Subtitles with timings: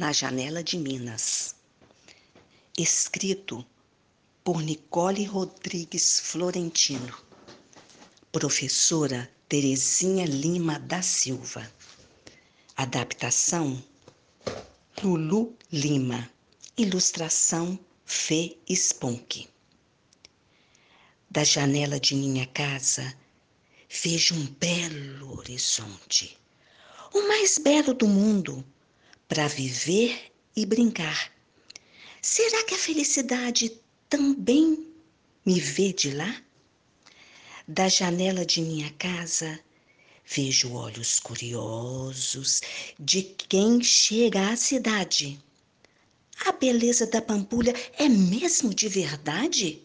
[0.00, 1.54] na janela de Minas.
[2.78, 3.62] Escrito
[4.42, 7.14] por Nicole Rodrigues Florentino.
[8.32, 11.70] Professora Terezinha Lima da Silva.
[12.74, 13.84] Adaptação
[15.02, 16.30] Lulu Lima.
[16.78, 19.50] Ilustração Fê Spunk.
[21.30, 23.14] Da janela de minha casa
[24.02, 26.38] vejo um belo horizonte,
[27.12, 28.64] o mais belo do mundo
[29.30, 31.30] para viver e brincar.
[32.20, 34.88] Será que a felicidade também
[35.46, 36.42] me vê de lá?
[37.66, 39.60] Da janela de minha casa
[40.26, 42.60] vejo olhos curiosos
[42.98, 45.40] de quem chega à cidade.
[46.44, 49.80] A beleza da Pampulha é mesmo de verdade?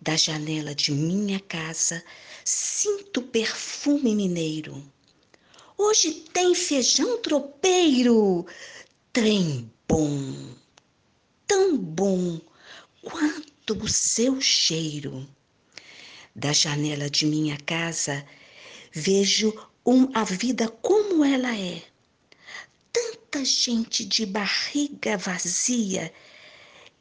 [0.00, 2.02] Da janela de minha casa
[2.44, 4.82] sinto perfume mineiro
[5.76, 8.46] Hoje tem feijão tropeiro,
[9.12, 10.54] trem bom,
[11.46, 12.40] tão bom
[13.02, 15.26] quanto o seu cheiro.
[16.34, 18.24] Da janela de minha casa
[18.92, 19.52] vejo
[19.84, 21.82] um, a vida como ela é.
[22.92, 26.12] Tanta gente de barriga vazia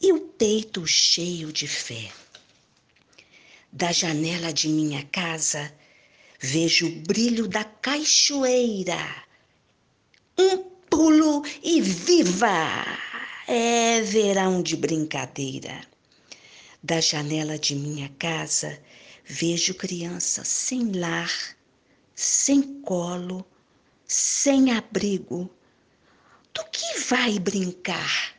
[0.00, 2.10] e o peito cheio de fé.
[3.70, 5.72] Da janela de minha casa
[6.44, 8.98] vejo o brilho da cachoeira.
[10.38, 10.58] Um
[10.90, 12.84] pulo e viva!
[13.48, 15.80] É verão de brincadeira.
[16.82, 18.78] Da janela de minha casa
[19.24, 21.32] vejo criança sem lar,
[22.14, 23.46] sem colo,
[24.06, 25.50] sem abrigo.
[26.52, 28.33] Do que vai brincar?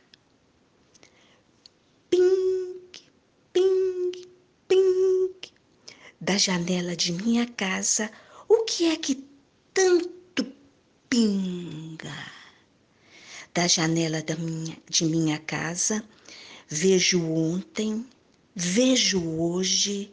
[6.26, 8.12] Da janela de minha casa,
[8.50, 9.24] o que é que
[9.72, 10.52] tanto
[11.08, 12.32] pinga?
[13.54, 16.04] Da janela da minha, de minha casa,
[16.68, 18.04] vejo ontem,
[18.56, 20.12] vejo hoje,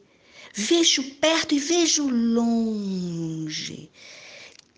[0.55, 3.91] vejo perto e vejo longe.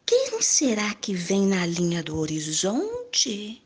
[0.06, 3.60] Quem será que vem na linha do horizonte?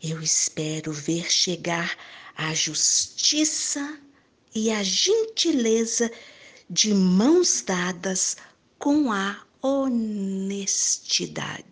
[0.00, 1.98] Eu espero ver chegar
[2.36, 3.98] a justiça
[4.54, 6.10] e a gentileza
[6.68, 8.36] de mãos dadas
[8.78, 11.64] com a honestidade.